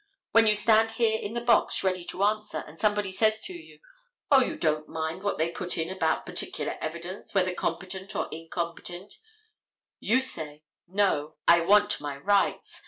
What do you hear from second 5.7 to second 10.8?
in about particular evidence, whether competent or incompetent," you say,